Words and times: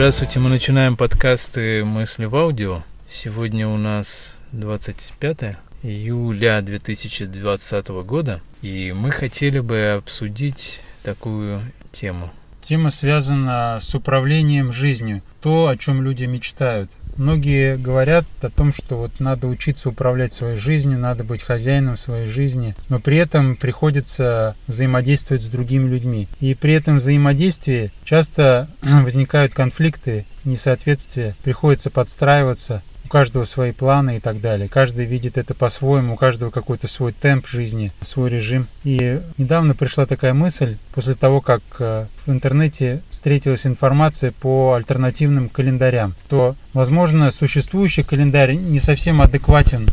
Здравствуйте, 0.00 0.38
мы 0.38 0.48
начинаем 0.48 0.96
подкасты 0.96 1.84
«Мысли 1.84 2.24
в 2.24 2.34
аудио». 2.34 2.84
Сегодня 3.10 3.68
у 3.68 3.76
нас 3.76 4.34
25 4.52 5.58
июля 5.82 6.62
2020 6.62 7.88
года, 8.06 8.40
и 8.62 8.92
мы 8.92 9.10
хотели 9.10 9.58
бы 9.58 9.96
обсудить 9.98 10.80
такую 11.02 11.60
тему. 11.92 12.30
Тема 12.62 12.90
связана 12.90 13.78
с 13.78 13.94
управлением 13.94 14.72
жизнью, 14.72 15.20
то, 15.42 15.68
о 15.68 15.76
чем 15.76 16.00
люди 16.00 16.24
мечтают. 16.24 16.90
Многие 17.20 17.76
говорят 17.76 18.24
о 18.40 18.48
том, 18.48 18.72
что 18.72 18.96
вот 18.96 19.20
надо 19.20 19.46
учиться 19.46 19.90
управлять 19.90 20.32
своей 20.32 20.56
жизнью, 20.56 20.98
надо 20.98 21.22
быть 21.22 21.42
хозяином 21.42 21.98
своей 21.98 22.26
жизни, 22.26 22.74
но 22.88 22.98
при 22.98 23.18
этом 23.18 23.56
приходится 23.56 24.56
взаимодействовать 24.66 25.42
с 25.42 25.48
другими 25.48 25.86
людьми. 25.86 26.28
И 26.40 26.54
при 26.54 26.72
этом 26.72 26.96
взаимодействии 26.96 27.92
часто 28.06 28.70
возникают 28.80 29.52
конфликты, 29.52 30.24
несоответствия, 30.44 31.36
приходится 31.42 31.90
подстраиваться, 31.90 32.82
каждого 33.10 33.44
свои 33.44 33.72
планы 33.72 34.16
и 34.16 34.20
так 34.20 34.40
далее. 34.40 34.68
Каждый 34.68 35.04
видит 35.04 35.36
это 35.36 35.52
по-своему, 35.52 36.14
у 36.14 36.16
каждого 36.16 36.50
какой-то 36.50 36.86
свой 36.88 37.12
темп 37.12 37.46
жизни, 37.46 37.92
свой 38.00 38.30
режим. 38.30 38.68
И 38.84 39.20
недавно 39.36 39.74
пришла 39.74 40.06
такая 40.06 40.32
мысль, 40.32 40.76
после 40.94 41.14
того, 41.14 41.40
как 41.40 41.62
э, 41.80 42.06
в 42.24 42.30
интернете 42.30 43.02
встретилась 43.10 43.66
информация 43.66 44.32
по 44.32 44.74
альтернативным 44.74 45.48
календарям, 45.48 46.14
то, 46.28 46.54
возможно, 46.72 47.30
существующий 47.32 48.04
календарь 48.04 48.54
не 48.54 48.78
совсем 48.78 49.20
адекватен 49.20 49.88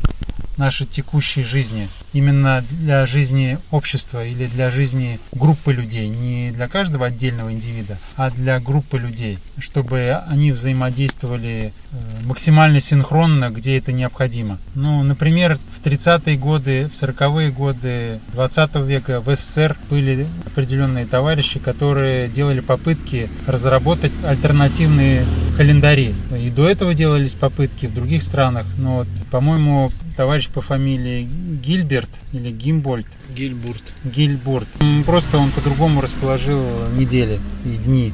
нашей 0.57 0.85
текущей 0.85 1.43
жизни, 1.43 1.88
именно 2.13 2.63
для 2.70 3.05
жизни 3.05 3.59
общества 3.71 4.25
или 4.25 4.48
для 4.48 4.71
жизни 4.71 5.20
группы 5.32 5.71
людей, 5.71 6.07
не 6.09 6.51
для 6.51 6.68
каждого 6.68 7.05
отдельного 7.05 7.51
индивида, 7.51 7.98
а 8.15 8.32
для 8.32 8.59
группы 8.59 8.98
людей, 8.98 9.40
чтобы 9.59 10.21
они 10.27 10.51
взаимодействовали 10.51 11.73
э, 11.91 11.95
максимально 12.26 12.79
синхронно, 12.79 13.49
где 13.49 13.77
это 13.77 13.91
необходимо. 13.91 14.57
Ну, 14.76 15.04
например, 15.04 15.57
в 15.76 15.82
30-е 15.82 16.37
годы, 16.37 16.89
в 16.89 16.93
40-е 16.93 17.51
годы 17.51 18.20
20 18.34 18.76
века 18.77 19.21
в 19.21 19.35
СССР 19.35 19.77
были 19.89 20.27
определенные 20.45 21.05
товарищи, 21.05 21.60
которые 21.60 22.27
делали 22.27 22.60
попытки 22.60 23.29
разработать 23.45 24.12
альтернативные 24.23 25.26
календари. 25.58 26.13
И 26.40 26.50
до 26.50 26.70
этого 26.70 26.94
делались 26.94 27.34
попытки 27.34 27.88
в 27.88 27.94
других 27.94 28.22
странах, 28.22 28.68
но, 28.77 28.98
вот, 28.98 29.08
по-моему, 29.32 29.91
товарищ 30.16 30.50
по 30.50 30.62
фамилии 30.62 31.27
Гильберт 31.63 32.10
или 32.32 32.52
Гимбольд. 32.52 33.08
Гильбурт. 33.36 33.96
Гильбурт. 34.04 34.68
Просто 35.05 35.38
он 35.38 35.52
по-другому 35.52 36.02
расположил 36.02 36.63
недели 36.96 37.40
и 37.66 37.70
дни. 37.78 38.13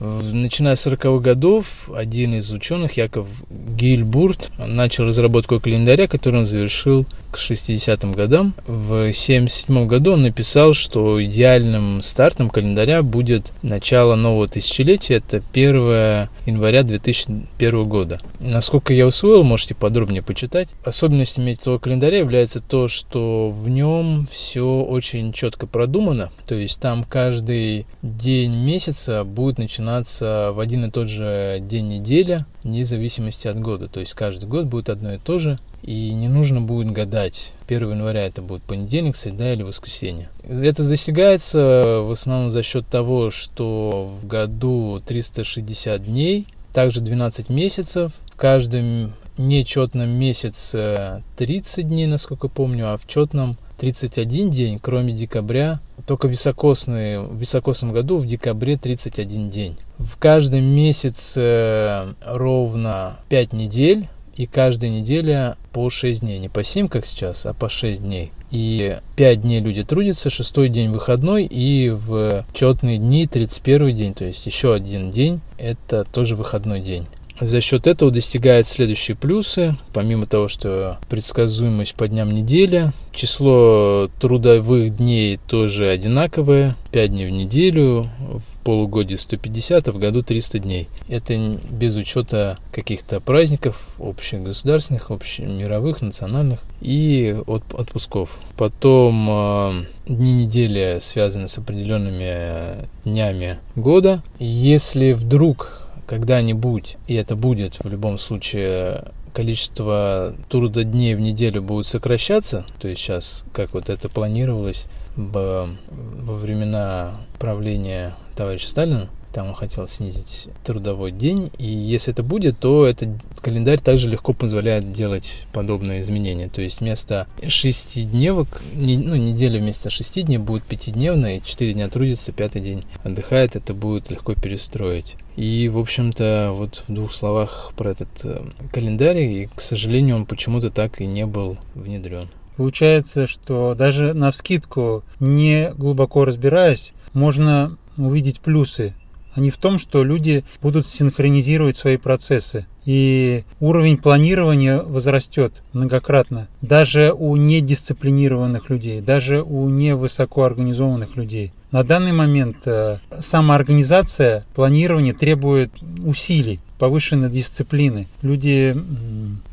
Начиная 0.00 0.76
с 0.76 0.86
40-х 0.86 1.22
годов, 1.22 1.66
один 1.94 2.34
из 2.34 2.50
ученых, 2.50 2.96
Яков 2.96 3.28
Гильбурт, 3.50 4.50
начал 4.56 5.04
разработку 5.04 5.60
календаря, 5.60 6.08
который 6.08 6.40
он 6.40 6.46
завершил 6.46 7.06
к 7.30 7.38
60-м 7.38 8.12
годам. 8.12 8.54
В 8.66 9.12
77 9.12 9.86
году 9.86 10.12
он 10.12 10.22
написал, 10.22 10.74
что 10.74 11.22
идеальным 11.24 12.02
стартом 12.02 12.50
календаря 12.50 13.02
будет 13.02 13.52
начало 13.62 14.14
нового 14.14 14.48
тысячелетия, 14.48 15.16
это 15.16 15.42
1 15.52 16.28
января 16.46 16.82
2001 16.82 17.88
года. 17.88 18.20
Насколько 18.38 18.94
я 18.94 19.06
усвоил, 19.06 19.42
можете 19.42 19.74
подробнее 19.74 20.22
почитать. 20.22 20.68
Особенностью 20.84 21.46
этого 21.50 21.78
календаря 21.78 22.18
является 22.18 22.60
то, 22.60 22.88
что 22.88 23.48
в 23.48 23.68
нем 23.68 24.26
все 24.30 24.82
очень 24.82 25.32
четко 25.32 25.66
продумано, 25.66 26.30
то 26.46 26.54
есть 26.54 26.80
там 26.80 27.04
каждый 27.04 27.86
день 28.02 28.54
месяца 28.54 29.24
будет 29.24 29.58
начинаться 29.58 30.50
в 30.52 30.60
один 30.60 30.84
и 30.84 30.90
тот 30.90 31.08
же 31.08 31.58
день 31.60 31.88
недели, 31.88 32.44
вне 32.62 32.84
зависимости 32.84 33.48
от 33.48 33.58
года. 33.58 33.88
То 33.88 34.00
есть 34.00 34.14
каждый 34.14 34.48
год 34.48 34.66
будет 34.66 34.88
одно 34.88 35.14
и 35.14 35.18
то 35.18 35.38
же, 35.38 35.58
и 35.82 36.12
не 36.12 36.28
нужно 36.28 36.60
будет 36.60 36.92
гадать, 36.92 37.52
1 37.68 37.90
января 37.90 38.26
это 38.26 38.42
будет 38.42 38.62
понедельник, 38.62 39.16
среда 39.16 39.52
или 39.52 39.62
воскресенье. 39.62 40.28
Это 40.42 40.88
достигается 40.88 42.00
в 42.02 42.10
основном 42.10 42.50
за 42.50 42.62
счет 42.62 42.86
того, 42.86 43.30
что 43.30 44.06
в 44.08 44.26
году 44.26 45.00
360 45.06 46.04
дней, 46.04 46.46
также 46.72 47.00
12 47.00 47.48
месяцев, 47.48 48.12
в 48.32 48.36
каждом 48.36 49.14
нечетном 49.38 50.08
месяце 50.08 51.22
30 51.36 51.88
дней, 51.88 52.06
насколько 52.06 52.48
помню, 52.48 52.92
а 52.92 52.96
в 52.96 53.06
четном 53.06 53.56
31 53.78 54.50
день, 54.50 54.78
кроме 54.80 55.14
декабря, 55.14 55.80
только 56.06 56.28
в, 56.28 56.30
високосный, 56.30 57.20
в 57.20 57.36
високосном 57.36 57.92
году 57.92 58.18
в 58.18 58.26
декабре 58.26 58.76
31 58.76 59.50
день. 59.50 59.78
В 59.98 60.18
каждом 60.18 60.64
месяце 60.64 62.14
ровно 62.24 63.16
5 63.30 63.52
недель, 63.54 64.08
и 64.40 64.46
каждая 64.46 64.90
неделя 64.90 65.58
по 65.70 65.90
6 65.90 66.20
дней. 66.20 66.38
Не 66.38 66.48
по 66.48 66.64
7, 66.64 66.88
как 66.88 67.04
сейчас, 67.04 67.44
а 67.44 67.52
по 67.52 67.68
6 67.68 68.02
дней. 68.02 68.32
И 68.50 68.96
5 69.16 69.42
дней 69.42 69.60
люди 69.60 69.84
трудятся, 69.84 70.30
шестой 70.30 70.70
день 70.70 70.88
выходной, 70.88 71.44
и 71.44 71.90
в 71.90 72.46
четные 72.54 72.96
дни 72.96 73.26
31 73.26 73.94
день, 73.94 74.14
то 74.14 74.24
есть 74.24 74.46
еще 74.46 74.72
один 74.72 75.10
день, 75.10 75.42
это 75.58 76.04
тоже 76.04 76.36
выходной 76.36 76.80
день. 76.80 77.06
За 77.40 77.62
счет 77.62 77.86
этого 77.86 78.10
достигает 78.10 78.68
следующие 78.68 79.16
плюсы. 79.16 79.74
Помимо 79.94 80.26
того, 80.26 80.48
что 80.48 80.98
предсказуемость 81.08 81.94
по 81.94 82.06
дням 82.06 82.30
недели, 82.30 82.92
число 83.12 84.10
трудовых 84.20 84.96
дней 84.96 85.38
тоже 85.48 85.88
одинаковое. 85.88 86.76
5 86.92 87.10
дней 87.10 87.26
в 87.26 87.30
неделю, 87.30 88.10
в 88.18 88.58
полугодии 88.62 89.14
150, 89.14 89.88
а 89.88 89.92
в 89.92 89.98
году 89.98 90.22
300 90.22 90.58
дней. 90.58 90.88
Это 91.08 91.58
без 91.70 91.96
учета 91.96 92.58
каких-то 92.72 93.20
праздников 93.20 93.94
общегосударственных, 93.98 95.10
общемировых, 95.10 96.02
национальных 96.02 96.60
и 96.80 97.36
от, 97.46 97.62
отпусков. 97.72 98.38
Потом 98.56 99.28
э, 99.30 99.84
дни 100.06 100.44
недели 100.44 100.98
связаны 101.00 101.48
с 101.48 101.58
определенными 101.58 102.88
днями 103.04 103.58
года. 103.76 104.22
Если 104.38 105.12
вдруг 105.12 105.79
когда-нибудь, 106.10 106.96
и 107.06 107.14
это 107.14 107.36
будет 107.36 107.76
в 107.76 107.88
любом 107.88 108.18
случае 108.18 109.04
количество 109.32 110.34
трудодней 110.48 111.14
в 111.14 111.20
неделю 111.20 111.62
будет 111.62 111.86
сокращаться, 111.86 112.66
то 112.80 112.88
есть 112.88 113.00
сейчас, 113.00 113.44
как 113.52 113.74
вот 113.74 113.88
это 113.88 114.08
планировалось 114.08 114.86
во 115.14 115.68
времена 115.94 117.12
правления 117.38 118.16
товарища 118.34 118.66
Сталина, 118.68 119.08
там 119.32 119.48
он 119.48 119.54
хотел 119.54 119.88
снизить 119.88 120.48
трудовой 120.64 121.12
день, 121.12 121.50
и 121.58 121.66
если 121.66 122.12
это 122.12 122.22
будет, 122.22 122.58
то 122.58 122.86
этот 122.86 123.08
календарь 123.40 123.80
также 123.80 124.08
легко 124.08 124.32
позволяет 124.32 124.92
делать 124.92 125.46
подобные 125.52 126.02
изменения. 126.02 126.48
То 126.48 126.62
есть 126.62 126.80
вместо 126.80 127.26
шестидневок, 127.46 128.62
не, 128.74 128.98
ну, 128.98 129.16
неделя 129.16 129.60
вместо 129.60 129.90
шести 129.90 130.22
дней 130.22 130.38
будет 130.38 130.64
пятидневная, 130.64 131.40
четыре 131.40 131.74
дня 131.74 131.88
трудится, 131.88 132.32
пятый 132.32 132.60
день 132.60 132.84
отдыхает, 133.02 133.56
это 133.56 133.74
будет 133.74 134.10
легко 134.10 134.34
перестроить. 134.34 135.16
И, 135.36 135.68
в 135.68 135.78
общем-то, 135.78 136.50
вот 136.52 136.82
в 136.86 136.92
двух 136.92 137.12
словах 137.12 137.72
про 137.76 137.92
этот 137.92 138.08
э, 138.24 138.42
календарь, 138.72 139.18
и, 139.18 139.48
к 139.54 139.62
сожалению, 139.62 140.16
он 140.16 140.26
почему-то 140.26 140.70
так 140.70 141.00
и 141.00 141.06
не 141.06 141.24
был 141.24 141.56
внедрен. 141.74 142.28
Получается, 142.56 143.26
что 143.26 143.74
даже 143.74 144.12
на 144.12 144.30
вскидку, 144.30 145.02
не 145.18 145.72
глубоко 145.78 146.26
разбираясь, 146.26 146.92
можно 147.14 147.78
увидеть 147.96 148.40
плюсы 148.40 148.94
а 149.34 149.40
не 149.40 149.50
в 149.50 149.56
том, 149.56 149.78
что 149.78 150.02
люди 150.02 150.44
будут 150.62 150.86
синхронизировать 150.86 151.76
свои 151.76 151.96
процессы. 151.96 152.66
И 152.84 153.44
уровень 153.60 153.98
планирования 153.98 154.82
возрастет 154.82 155.52
многократно. 155.72 156.48
Даже 156.62 157.12
у 157.12 157.36
недисциплинированных 157.36 158.70
людей, 158.70 159.00
даже 159.00 159.42
у 159.42 159.68
невысокоорганизованных 159.68 161.16
людей. 161.16 161.52
На 161.70 161.84
данный 161.84 162.12
момент 162.12 162.56
э, 162.64 162.98
самоорганизация, 163.20 164.44
планирование 164.54 165.14
требует 165.14 165.70
усилий 166.04 166.60
повышенной 166.80 167.28
дисциплины. 167.28 168.08
Люди 168.22 168.74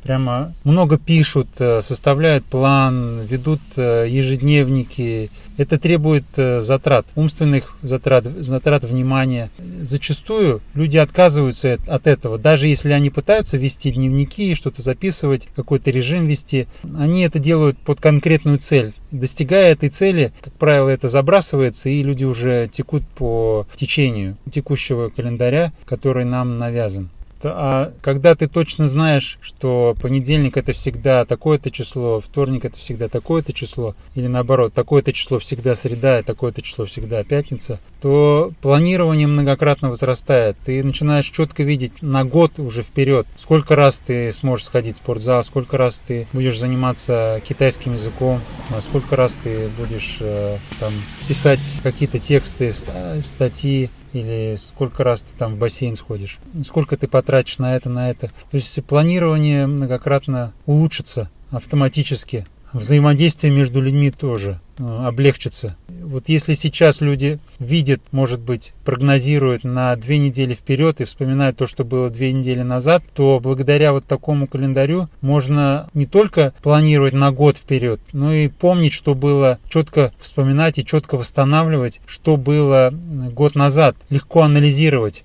прямо 0.02 0.54
много 0.64 0.98
пишут, 0.98 1.50
э, 1.60 1.82
составляют 1.82 2.46
план, 2.46 3.20
ведут 3.26 3.60
э, 3.76 4.06
ежедневники. 4.08 5.30
Это 5.58 5.78
требует 5.78 6.26
э, 6.38 6.62
затрат, 6.62 7.06
умственных 7.16 7.76
затрат, 7.82 8.24
затрат 8.24 8.86
внимания. 8.86 9.52
Зачастую 9.82 10.62
люди 10.74 10.98
отказываются 10.98 11.78
от 11.88 12.08
этого, 12.08 12.38
даже 12.38 12.68
если 12.68 12.92
они 12.94 13.10
пытаются 13.10 13.58
вести 13.58 13.92
дневники, 13.92 14.56
что-то 14.56 14.82
записывать, 14.82 15.50
какой-то 15.54 15.92
режим 15.92 16.28
вести. 16.28 16.68
Они 16.98 17.24
это 17.24 17.40
делают 17.40 17.78
под 17.78 18.00
конкретную 18.00 18.60
цель. 18.60 18.94
Достигая 19.12 19.74
этой 19.74 19.90
цели, 19.90 20.32
как 20.42 20.54
правило, 20.54 20.90
это 20.90 21.10
забрасывается, 21.10 21.90
и 21.90 22.04
люди 22.04 22.24
уже 22.24 22.70
текут 22.72 23.04
по 23.18 23.68
течению 23.76 24.38
текущего 24.50 25.10
календаря, 25.10 25.74
который 25.86 26.24
нам 26.24 26.58
навязан. 26.58 27.10
А 27.44 27.94
когда 28.02 28.36
ты 28.36 28.48
точно 28.48 28.88
знаешь, 28.88 29.38
что 29.42 29.96
понедельник 30.02 30.58
это 30.58 30.74
всегда 30.74 31.26
такое-то 31.26 31.72
число, 31.72 32.22
вторник 32.22 32.66
это 32.66 32.80
всегда 32.80 33.08
такое-то 33.08 33.54
число, 33.54 33.96
или 34.16 34.28
наоборот, 34.28 34.74
такое-то 34.74 35.14
число 35.14 35.40
всегда 35.40 35.76
среда, 35.76 36.20
и 36.20 36.24
такое-то 36.24 36.62
число 36.62 36.86
всегда 36.86 37.24
пятница, 37.24 37.80
то 38.02 38.52
планирование 38.62 39.28
многократно 39.28 39.90
возрастает. 39.90 40.58
Ты 40.66 40.84
начинаешь 40.84 41.30
четко 41.30 41.64
видеть 41.64 42.02
на 42.02 42.24
год 42.24 42.60
уже 42.60 42.84
вперед, 42.84 43.28
сколько 43.38 43.76
раз 43.76 44.00
ты 44.00 44.32
сможешь 44.32 44.66
сходить 44.66 44.96
в 44.96 45.00
спортзал, 45.00 45.44
сколько 45.44 45.78
раз 45.78 46.02
ты 46.06 46.28
будешь 46.34 46.60
заниматься 46.60 47.42
китайским 47.48 47.94
языком, 47.94 48.42
а 48.70 48.82
сколько 48.82 49.16
раз 49.16 49.38
ты 49.44 49.70
будешь 49.78 50.18
э, 50.20 50.58
там 50.80 50.94
писать 51.28 51.60
какие-то 51.84 52.20
тексты, 52.20 52.74
статьи, 53.22 53.90
или 54.20 54.56
сколько 54.58 55.04
раз 55.04 55.22
ты 55.22 55.38
там 55.38 55.56
в 55.56 55.58
бассейн 55.58 55.96
сходишь, 55.96 56.40
сколько 56.66 56.98
ты 56.98 57.08
потратишь 57.08 57.58
на 57.58 57.76
это, 57.76 57.90
на 57.90 58.10
это. 58.10 58.28
То 58.28 58.58
есть 58.58 58.84
планирование 58.86 59.68
многократно 59.68 60.54
улучшится 60.66 61.30
автоматически 61.52 62.46
взаимодействие 62.74 63.52
между 63.52 63.82
людьми 63.82 64.12
тоже 64.12 64.60
э, 64.78 64.84
облегчится. 64.84 65.76
Вот 65.88 66.30
если 66.30 66.54
сейчас 66.54 67.02
люди 67.02 67.40
видят, 67.60 68.02
может 68.12 68.40
быть, 68.40 68.74
прогнозируют 68.86 69.64
на 69.64 69.96
две 69.96 70.18
недели 70.18 70.54
вперед 70.54 71.02
и 71.02 71.06
вспоминают 71.06 71.58
то, 71.58 71.68
что 71.68 71.84
было 71.84 72.10
две 72.10 72.32
недели 72.32 72.62
назад, 72.62 73.04
то 73.14 73.40
благодаря 73.42 73.94
вот 73.94 74.06
такому 74.06 74.48
календарю 74.48 75.10
можно 75.22 75.90
не 75.94 76.06
только 76.06 76.54
планировать 76.62 77.14
на 77.14 77.32
год 77.32 77.58
вперед, 77.58 78.00
но 78.14 78.34
и 78.34 78.48
помнить, 78.48 78.94
что 78.94 79.16
было, 79.16 79.60
четко 79.70 80.12
вспоминать 80.20 80.78
и 80.78 80.86
четко 80.86 81.18
восстанавливать, 81.18 82.02
что 82.06 82.38
было 82.38 82.92
год 82.92 83.56
назад, 83.56 83.96
легко 84.10 84.44
анализировать. 84.44 85.24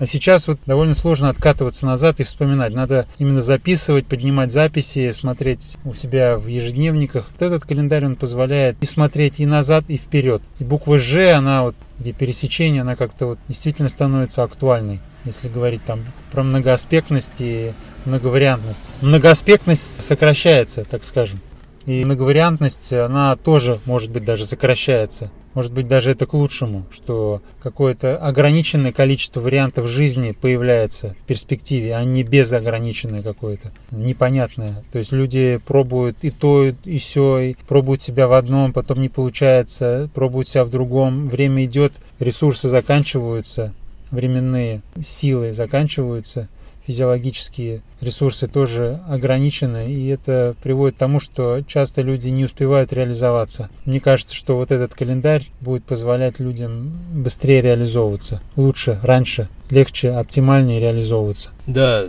А 0.00 0.06
сейчас 0.06 0.48
вот 0.48 0.58
довольно 0.64 0.94
сложно 0.94 1.28
откатываться 1.28 1.84
назад 1.84 2.20
и 2.20 2.24
вспоминать. 2.24 2.72
Надо 2.72 3.06
именно 3.18 3.42
записывать, 3.42 4.06
поднимать 4.06 4.50
записи, 4.50 5.12
смотреть 5.12 5.76
у 5.84 5.92
себя 5.92 6.38
в 6.38 6.46
ежедневниках. 6.46 7.28
Вот 7.32 7.42
этот 7.42 7.64
календарь, 7.64 8.06
он 8.06 8.16
позволяет 8.16 8.78
и 8.80 8.86
смотреть 8.86 9.40
и 9.40 9.46
назад, 9.46 9.84
и 9.88 9.98
вперед. 9.98 10.40
И 10.58 10.64
буква 10.64 10.98
«Ж», 10.98 11.32
она 11.32 11.64
вот, 11.64 11.76
где 11.98 12.12
пересечение, 12.12 12.80
она 12.80 12.96
как-то 12.96 13.26
вот 13.26 13.38
действительно 13.46 13.90
становится 13.90 14.42
актуальной. 14.42 15.00
Если 15.26 15.48
говорить 15.48 15.84
там 15.84 16.00
про 16.32 16.42
многоаспектность 16.44 17.38
и 17.38 17.72
многовариантность. 18.06 18.86
Многоаспектность 19.02 20.02
сокращается, 20.02 20.86
так 20.90 21.04
скажем. 21.04 21.42
И 21.86 22.04
многовариантность, 22.04 22.92
она 22.92 23.36
тоже, 23.36 23.80
может 23.86 24.10
быть, 24.10 24.24
даже 24.24 24.44
сокращается. 24.44 25.30
Может 25.54 25.72
быть, 25.72 25.88
даже 25.88 26.12
это 26.12 26.26
к 26.26 26.34
лучшему, 26.34 26.86
что 26.92 27.42
какое-то 27.60 28.16
ограниченное 28.16 28.92
количество 28.92 29.40
вариантов 29.40 29.88
жизни 29.88 30.30
появляется 30.30 31.16
в 31.20 31.26
перспективе, 31.26 31.96
а 31.96 32.04
не 32.04 32.22
безограниченное 32.22 33.22
какое-то, 33.22 33.72
непонятное. 33.90 34.84
То 34.92 34.98
есть 34.98 35.10
люди 35.10 35.58
пробуют 35.66 36.18
и 36.22 36.30
то, 36.30 36.66
и 36.66 36.98
все, 36.98 37.38
и 37.38 37.56
пробуют 37.66 38.00
себя 38.00 38.28
в 38.28 38.34
одном, 38.34 38.72
потом 38.72 39.00
не 39.00 39.08
получается, 39.08 40.08
пробуют 40.14 40.48
себя 40.48 40.64
в 40.64 40.70
другом. 40.70 41.28
Время 41.28 41.64
идет, 41.64 41.94
ресурсы 42.20 42.68
заканчиваются, 42.68 43.72
временные 44.12 44.82
силы 45.02 45.52
заканчиваются– 45.52 46.48
физиологические 46.90 47.82
ресурсы 48.00 48.48
тоже 48.48 49.00
ограничены, 49.08 49.92
и 49.92 50.08
это 50.08 50.56
приводит 50.60 50.96
к 50.96 50.98
тому, 50.98 51.20
что 51.20 51.62
часто 51.62 52.02
люди 52.02 52.28
не 52.28 52.44
успевают 52.44 52.92
реализоваться. 52.92 53.70
Мне 53.84 54.00
кажется, 54.00 54.34
что 54.34 54.56
вот 54.56 54.72
этот 54.72 54.92
календарь 54.94 55.46
будет 55.60 55.84
позволять 55.84 56.40
людям 56.40 56.90
быстрее 57.12 57.62
реализовываться, 57.62 58.42
лучше, 58.56 58.98
раньше, 59.04 59.48
легче, 59.70 60.10
оптимальнее 60.10 60.80
реализовываться. 60.80 61.50
Да, 61.68 62.04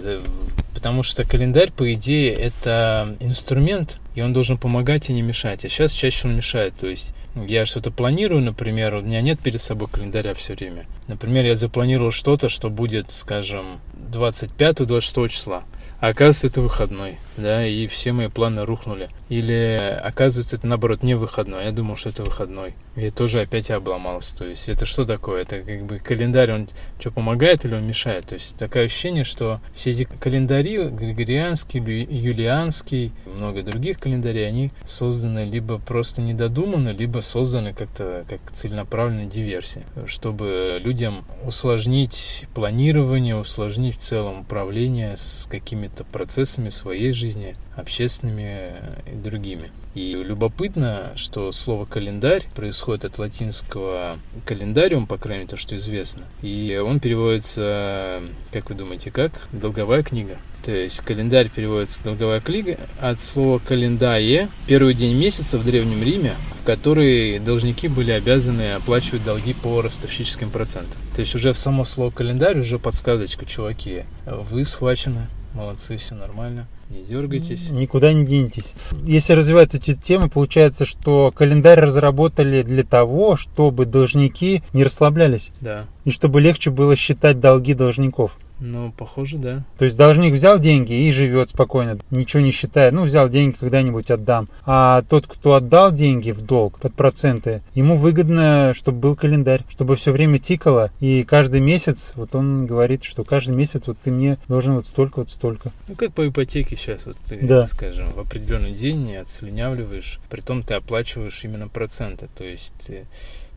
потому 0.73 1.03
что 1.03 1.25
календарь, 1.25 1.71
по 1.71 1.93
идее, 1.93 2.33
это 2.33 3.15
инструмент, 3.19 3.99
и 4.15 4.21
он 4.21 4.33
должен 4.33 4.57
помогать 4.57 5.09
и 5.09 5.13
не 5.13 5.21
мешать. 5.21 5.63
А 5.63 5.69
сейчас 5.69 5.91
чаще 5.91 6.27
он 6.27 6.35
мешает. 6.35 6.73
То 6.79 6.87
есть 6.87 7.13
я 7.35 7.65
что-то 7.65 7.91
планирую, 7.91 8.41
например, 8.41 8.95
у 8.95 9.01
меня 9.01 9.21
нет 9.21 9.39
перед 9.39 9.61
собой 9.61 9.87
календаря 9.89 10.33
все 10.33 10.55
время. 10.55 10.85
Например, 11.07 11.45
я 11.45 11.55
запланировал 11.55 12.11
что-то, 12.11 12.49
что 12.49 12.69
будет, 12.69 13.11
скажем, 13.11 13.79
25-26 14.11 15.29
числа. 15.29 15.63
А 15.99 16.07
оказывается, 16.07 16.47
это 16.47 16.61
выходной, 16.61 17.19
да, 17.37 17.65
и 17.65 17.85
все 17.85 18.11
мои 18.11 18.27
планы 18.27 18.65
рухнули. 18.65 19.09
Или 19.29 19.99
оказывается, 20.03 20.55
это 20.55 20.65
наоборот 20.65 21.03
не 21.03 21.13
выходной, 21.13 21.65
я 21.65 21.71
думал, 21.71 21.95
что 21.95 22.09
это 22.09 22.23
выходной. 22.23 22.73
И 22.95 23.09
тоже 23.09 23.41
опять 23.41 23.71
обломался. 23.71 24.37
То 24.37 24.45
есть 24.45 24.67
это 24.67 24.85
что 24.85 25.05
такое? 25.05 25.43
Это 25.43 25.61
как 25.61 25.85
бы 25.85 25.99
календарь, 25.99 26.51
он 26.51 26.67
что, 26.99 27.11
помогает 27.11 27.63
или 27.63 27.75
он 27.75 27.87
мешает? 27.87 28.27
То 28.27 28.35
есть 28.35 28.57
такое 28.57 28.85
ощущение, 28.85 29.23
что 29.23 29.61
все 29.73 29.91
эти 29.91 30.03
календари, 30.03 30.89
григорианский, 30.89 31.79
юлианский, 31.79 33.11
много 33.25 33.63
других 33.63 33.99
календарей, 33.99 34.47
они 34.47 34.71
созданы 34.85 35.45
либо 35.45 35.77
просто 35.79 36.21
недодуманы, 36.21 36.89
либо 36.89 37.21
созданы 37.21 37.73
как-то 37.73 38.25
как 38.27 38.39
целенаправленная 38.51 39.25
диверсия, 39.25 39.83
чтобы 40.05 40.79
людям 40.83 41.25
усложнить 41.45 42.45
планирование, 42.53 43.37
усложнить 43.37 43.95
в 43.95 43.99
целом 43.99 44.41
управление 44.41 45.15
с 45.15 45.47
какими-то 45.49 46.03
процессами 46.03 46.69
своей 46.69 47.13
жизни, 47.13 47.55
общественными 47.75 48.73
и 49.11 49.15
другими. 49.15 49.71
И 49.93 50.13
любопытно, 50.13 51.11
что 51.15 51.51
слово 51.51 51.85
«календарь» 51.85 52.47
происходит 52.55 52.80
от 52.89 53.17
латинского 53.17 54.17
«календариум», 54.45 55.07
по 55.07 55.17
крайней 55.17 55.43
мере, 55.43 55.51
то, 55.51 55.57
что 55.57 55.77
известно. 55.77 56.23
И 56.41 56.81
он 56.83 56.99
переводится, 56.99 58.21
как 58.51 58.69
вы 58.69 58.75
думаете, 58.75 59.11
как? 59.11 59.47
Долговая 59.51 60.03
книга. 60.03 60.37
То 60.63 60.71
есть 60.71 60.97
календарь 60.99 61.49
переводится 61.49 62.03
долговая 62.03 62.39
книга 62.39 62.77
от 62.99 63.21
слова 63.21 63.59
«календае»– 63.59 64.47
первый 64.67 64.93
день 64.93 65.17
месяца 65.17 65.57
в 65.57 65.65
Древнем 65.65 66.03
Риме, 66.03 66.33
в 66.61 66.65
который 66.65 67.39
должники 67.39 67.87
были 67.87 68.11
обязаны 68.11 68.73
оплачивать 68.73 69.23
долги 69.23 69.53
по 69.53 69.81
ростовщическим 69.81 70.51
процентам. 70.51 70.99
То 71.15 71.21
есть 71.21 71.33
уже 71.33 71.53
в 71.53 71.57
само 71.57 71.83
слово 71.83 72.11
«календарь» 72.11 72.59
уже 72.59 72.77
подсказочка, 72.77 73.45
чуваки, 73.45 74.03
вы 74.25 74.63
схвачены, 74.63 75.27
молодцы, 75.53 75.97
все 75.97 76.15
нормально. 76.15 76.67
Не 76.89 77.03
дергайтесь. 77.03 77.69
Никуда 77.69 78.11
не 78.11 78.25
денетесь. 78.25 78.73
Если 79.03 79.33
развивать 79.33 79.73
эту 79.75 79.93
тему, 79.93 80.29
получается, 80.29 80.85
что 80.85 81.31
календарь 81.31 81.79
разработали 81.79 82.63
для 82.63 82.83
того, 82.83 83.37
чтобы 83.37 83.85
должники 83.85 84.61
не 84.73 84.83
расслаблялись. 84.83 85.51
Да. 85.61 85.85
И 86.03 86.11
чтобы 86.11 86.41
легче 86.41 86.69
было 86.69 86.95
считать 86.95 87.39
долги 87.39 87.73
должников. 87.73 88.37
Ну, 88.61 88.93
похоже, 88.95 89.37
да. 89.37 89.65
То 89.77 89.85
есть 89.85 89.97
должник 89.97 90.33
взял 90.33 90.59
деньги 90.59 90.93
и 90.93 91.11
живет 91.11 91.49
спокойно, 91.49 91.97
ничего 92.11 92.41
не 92.41 92.51
считая. 92.51 92.91
Ну, 92.91 93.03
взял 93.03 93.27
деньги, 93.27 93.55
когда-нибудь 93.59 94.11
отдам. 94.11 94.47
А 94.65 95.01
тот, 95.09 95.25
кто 95.27 95.55
отдал 95.55 95.91
деньги 95.91 96.31
в 96.31 96.41
долг 96.41 96.79
под 96.79 96.93
проценты, 96.93 97.63
ему 97.73 97.97
выгодно, 97.97 98.73
чтобы 98.75 98.99
был 98.99 99.15
календарь, 99.15 99.65
чтобы 99.67 99.95
все 99.95 100.11
время 100.11 100.37
тикало. 100.37 100.91
И 100.99 101.23
каждый 101.23 101.59
месяц, 101.59 102.13
вот 102.15 102.35
он 102.35 102.67
говорит, 102.67 103.03
что 103.03 103.23
каждый 103.23 103.55
месяц 103.55 103.83
вот 103.87 103.97
ты 104.01 104.11
мне 104.11 104.37
должен 104.47 104.75
вот 104.75 104.85
столько, 104.85 105.19
вот 105.19 105.31
столько. 105.31 105.71
Ну, 105.87 105.95
как 105.95 106.13
по 106.13 106.27
ипотеке 106.27 106.75
сейчас, 106.75 107.07
вот 107.07 107.17
ты, 107.25 107.39
да. 107.41 107.65
скажем, 107.65 108.13
в 108.13 108.19
определенный 108.19 108.73
день 108.73 109.05
не 109.05 109.15
отслюнявливаешь, 109.15 110.19
том 110.51 110.63
ты 110.63 110.73
оплачиваешь 110.73 111.45
именно 111.45 111.69
проценты. 111.69 112.27
То 112.35 112.43
есть 112.43 112.73
ты 112.85 113.05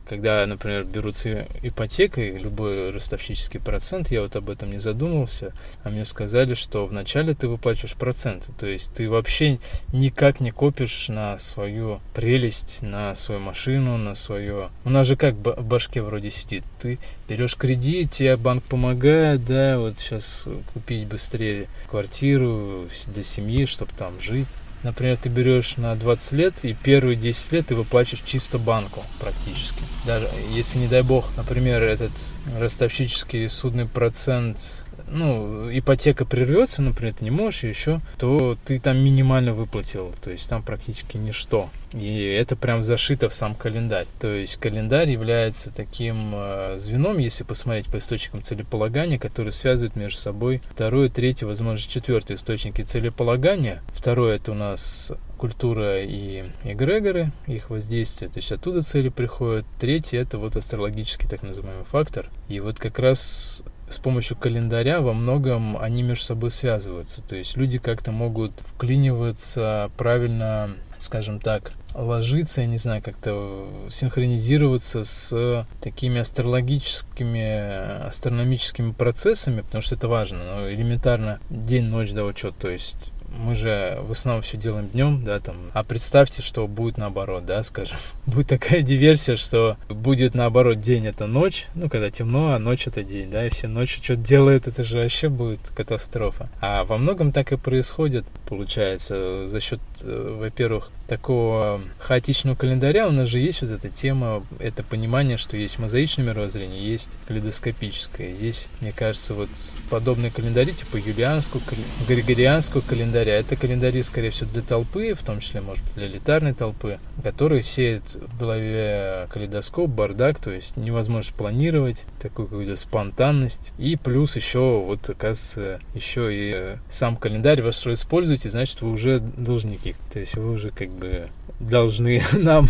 когда, 0.09 0.47
например, 0.47 0.85
берутся 0.85 1.47
ипотекой, 1.63 2.39
любой 2.39 2.91
ростовщический 2.91 3.61
процент, 3.61 4.11
я 4.11 4.23
вот 4.23 4.37
об 4.37 4.51
этом 4.51 4.71
не 4.71 4.79
задумывался, 4.79 5.53
а 5.83 5.91
мне 5.91 6.05
сказали, 6.05 6.55
что 6.55 6.87
вначале 6.87 7.35
ты 7.35 7.49
выплачиваешь 7.49 7.95
проценты, 7.95 8.53
то 8.59 8.67
есть 8.67 8.93
ты 8.95 9.09
вообще 9.09 9.59
никак 9.93 10.41
не 10.41 10.51
копишь 10.51 11.09
на 11.09 11.39
свою 11.39 12.01
прелесть, 12.15 12.83
на 12.83 13.15
свою 13.15 13.41
машину, 13.41 13.97
на 13.97 14.15
свое... 14.15 14.71
У 14.85 14.91
нас 14.91 15.07
же 15.07 15.17
как 15.17 15.35
в 15.35 15.63
башке 15.63 16.03
вроде 16.03 16.31
сидит, 16.31 16.65
ты 16.81 16.99
берешь 17.29 17.57
кредит, 17.57 18.13
тебе 18.13 18.37
банк 18.37 18.65
помогает, 18.65 19.45
да, 19.45 19.79
вот 19.79 19.99
сейчас 19.99 20.47
купить 20.73 21.07
быстрее 21.07 21.69
квартиру 21.89 22.89
для 23.07 23.23
семьи, 23.23 23.65
чтобы 23.65 23.93
там 23.97 24.21
жить. 24.21 24.49
Например, 24.85 25.17
ты 25.17 25.31
берешь 25.31 25.79
на 25.79 25.97
20 25.97 26.33
лет, 26.33 26.59
и 26.63 26.75
первые 26.75 27.17
10 27.17 27.53
лет 27.53 27.67
ты 27.69 27.75
выплачиваешь 27.75 28.23
чисто 28.25 28.59
банку 28.59 29.03
практически. 29.19 29.83
Даже 30.05 30.29
если, 30.53 30.79
не 30.79 30.87
дай 30.87 31.03
бог, 31.03 31.31
например, 31.39 31.83
этот 31.83 32.13
ростовщический 32.59 33.49
судный 33.49 33.87
процент 33.87 34.84
ну, 35.09 35.69
ипотека 35.71 36.25
прервется, 36.25 36.83
например, 36.83 37.15
ты 37.15 37.25
не 37.25 37.31
можешь 37.31 37.65
еще, 37.65 38.01
то 38.19 38.57
ты 38.65 38.79
там 38.79 38.99
минимально 38.99 39.53
выплатил, 39.53 40.13
то 40.23 40.31
есть 40.31 40.49
там 40.49 40.63
практически 40.63 41.17
ничто. 41.17 41.71
И 41.93 42.25
это 42.25 42.57
прям 42.57 42.83
зашито 42.83 43.29
в 43.29 43.35
сам 43.35 43.55
календарь. 43.55 44.07
То 44.19 44.29
есть 44.29 44.57
календарь 44.57 45.11
является 45.11 45.71
таким 45.71 46.33
э, 46.35 46.77
звеном, 46.77 47.19
если 47.19 47.45
посмотреть 47.45 47.87
по 47.87 47.99
источникам 47.99 48.43
целеполагания, 48.43 49.19
которые 49.19 49.53
связывают 49.53 49.95
между 49.95 50.19
собой 50.19 50.61
второй, 50.73 51.09
третий, 51.09 51.45
возможно, 51.45 51.89
четвертый 51.89 52.35
источники 52.35 52.83
целеполагания. 52.83 53.81
Второй 53.93 54.37
это 54.37 54.51
у 54.53 54.55
нас 54.55 55.13
культура 55.39 56.03
и 56.03 56.45
эгрегоры, 56.65 57.31
их 57.47 57.71
воздействие, 57.71 58.31
то 58.31 58.39
есть 58.39 58.51
оттуда 58.51 58.83
цели 58.83 59.09
приходят. 59.09 59.67
Третий 59.79 60.17
это 60.17 60.39
вот 60.39 60.57
астрологический 60.57 61.29
так 61.29 61.43
называемый 61.43 61.85
фактор. 61.85 62.29
И 62.49 62.59
вот 62.61 62.79
как 62.79 62.99
раз 62.99 63.63
с 63.89 63.99
помощью 63.99 64.37
календаря 64.37 65.01
во 65.01 65.13
многом 65.13 65.77
они 65.77 66.03
между 66.03 66.25
собой 66.25 66.51
связываются. 66.51 67.23
То 67.23 67.37
есть 67.37 67.57
люди 67.57 67.79
как-то 67.79 68.13
могут 68.13 68.53
вклиниваться 68.61 69.91
правильно, 69.97 70.75
скажем 70.99 71.41
так, 71.41 71.73
ложиться, 71.95 72.63
я 72.63 72.67
не 72.67 72.79
знаю, 72.79 73.03
как-то 73.03 73.69
синхронизироваться 73.91 75.05
с 75.05 75.67
такими 75.81 76.21
астрологическими, 76.21 78.07
астрономическими 78.07 78.93
процессами, 78.93 79.61
потому 79.61 79.83
что 79.83 79.95
это 79.95 80.09
важно. 80.09 80.39
Ну, 80.39 80.71
элементарно 80.71 81.39
день-ночь, 81.51 82.13
да, 82.13 82.25
учет, 82.25 82.57
то 82.59 82.69
есть 82.69 83.13
мы 83.39 83.55
же 83.55 83.99
в 84.03 84.13
основном 84.13 84.43
все 84.43 84.57
делаем 84.57 84.89
днем, 84.89 85.23
да, 85.25 85.39
там. 85.39 85.57
А 85.73 85.85
представьте, 85.85 86.43
что 86.43 86.67
будет 86.67 86.97
наоборот, 86.99 87.45
да, 87.47 87.63
скажем. 87.63 87.97
Будет 88.27 88.49
такая 88.49 88.83
диверсия, 88.83 89.37
что 89.37 89.77
будет 89.89 90.35
наоборот 90.35 90.81
день 90.81 91.07
это 91.07 91.27
ночь, 91.27 91.67
ну, 91.75 91.89
когда 91.89 92.11
темно, 92.11 92.55
а 92.55 92.59
ночь 92.59 92.87
это 92.87 93.05
день, 93.05 93.31
да, 93.31 93.47
и 93.47 93.51
все 93.51 93.69
ночью 93.69 94.03
что-то 94.03 94.23
делают, 94.23 94.67
это 94.67 94.83
же 94.83 94.99
вообще 94.99 95.29
будет 95.29 95.69
катастрофа. 95.69 96.49
А 96.61 96.85
во 96.85 96.97
многом 96.97 97.33
так 97.33 97.53
и 97.53 97.57
происходит, 97.57 98.25
получается, 98.49 99.47
за 99.47 99.61
счет, 99.61 99.81
э, 100.01 100.37
во-первых, 100.41 100.91
такого 101.07 101.81
хаотичного 101.99 102.55
календаря 102.55 103.09
у 103.09 103.13
нас 103.13 103.29
же 103.29 103.39
есть 103.39 103.63
вот 103.63 103.71
эта 103.71 103.89
тема, 103.89 104.45
это 104.59 104.83
понимание, 104.83 105.37
что 105.37 105.57
есть 105.57 105.79
мозаичное 105.79 106.25
мировоззрение, 106.27 106.85
есть 106.85 107.11
калейдоскопическое. 107.27 108.35
Здесь, 108.35 108.69
мне 108.81 108.93
кажется, 108.93 109.35
вот 109.35 109.49
подобные 109.91 110.31
календари, 110.31 110.73
типа 110.73 110.97
юлианского, 110.97 111.61
григорианского 112.09 112.81
календаря, 112.81 113.35
это 113.35 113.57
календари, 113.57 114.03
скорее 114.03 114.31
всего, 114.31 114.51
для 114.51 114.63
толпы, 114.63 115.15
в 115.15 115.23
том 115.23 115.41
числе, 115.41 115.61
может 115.61 115.85
быть, 115.85 115.95
для 115.95 116.07
элитарной 116.07 116.55
толпы, 116.55 116.99
которые 117.23 117.63
сеют 117.63 118.15
в 118.15 118.39
голове 118.39 119.29
калейдоскоп, 119.31 119.91
бардак, 119.91 120.39
то 120.39 120.51
есть 120.51 120.77
невозможно 120.77 121.35
планировать, 121.37 122.05
такую 122.21 122.49
какую-то 122.49 122.77
спонтанность. 122.77 123.73
И 123.79 123.97
плюс 123.97 124.37
еще, 124.37 124.83
вот, 124.85 125.09
оказывается, 125.09 125.81
еще 125.95 126.29
и 126.31 126.77
сам 126.89 127.17
календарь 127.17 127.63
вы 127.63 127.73
что 127.73 127.93
используете, 127.93 128.51
значит, 128.51 128.81
вы 128.83 128.93
уже 128.93 129.19
должники. 129.19 129.95
То 130.13 130.21
есть 130.21 130.35
вы 130.37 130.53
уже 130.53 130.71
как 130.71 130.89
бы 130.95 131.29
должны 131.61 132.23
нам. 132.33 132.69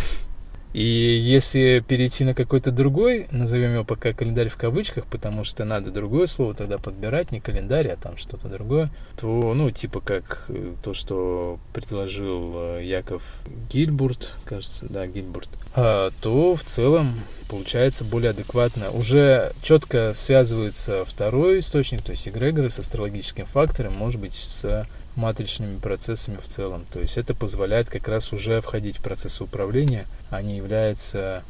И 0.75 0.83
если 0.83 1.85
перейти 1.87 2.25
на 2.25 2.35
какой-то 2.35 2.73
другой, 2.73 3.29
назовем 3.31 3.75
его 3.75 3.85
пока 3.85 4.13
календарь 4.13 4.49
в 4.49 4.57
кавычках, 4.57 5.07
потому 5.07 5.45
что 5.45 5.65
надо 5.65 5.93
другое 5.93 6.27
слово 6.27 6.53
тогда 6.53 6.79
подбирать, 6.79 7.31
не 7.31 7.39
календарь, 7.39 7.87
а 7.87 7.97
там 7.97 8.17
что-то 8.17 8.49
другое, 8.49 8.91
то, 9.17 9.55
ну, 9.55 9.71
типа 9.71 10.01
как 10.01 10.47
э, 10.49 10.75
то, 10.83 10.93
что 10.93 11.61
предложил 11.73 12.55
э, 12.57 12.85
Яков 12.85 13.23
Гильбурт, 13.71 14.33
кажется, 14.45 14.87
да, 14.91 15.07
Гильбурт, 15.07 15.49
а, 15.77 16.11
то 16.21 16.57
в 16.57 16.65
целом 16.65 17.21
получается 17.49 18.05
более 18.05 18.31
адекватно. 18.31 18.91
Уже 18.91 19.53
четко 19.63 20.13
связывается 20.13 21.05
второй 21.05 21.61
источник, 21.61 22.03
то 22.03 22.11
есть 22.11 22.27
эгрегоры 22.27 22.69
с 22.69 22.81
астрологическим 22.81 23.47
фактором, 23.47 23.95
может 23.95 24.21
быть, 24.21 24.35
с 24.35 24.89
матричными 25.17 25.79
процессами 25.79 26.37
в 26.37 26.47
целом. 26.47 26.85
То 26.93 27.01
есть 27.01 27.17
это 27.17 27.35
позволяет 27.35 27.89
как 27.89 28.09
раз 28.09 28.33
уже 28.33 28.61
входить 28.61 28.99
в 28.99 29.03
процесс 29.03 29.41
управления, 29.41 30.07
а 30.31 30.43
не 30.43 30.57
является 30.57 31.43